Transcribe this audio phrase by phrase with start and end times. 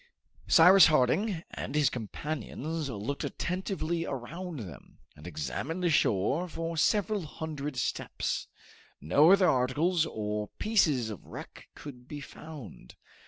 [0.47, 7.21] Cyrus Harding and his companions looked attentively around them, and examined the shore for several
[7.21, 8.47] hundred steps.
[8.99, 12.95] No other articles or pieces of wreck could be found.